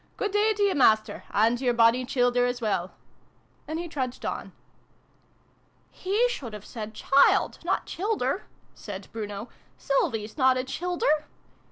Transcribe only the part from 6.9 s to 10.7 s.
child', not' childer '',"said Bruno." Sylvie's not a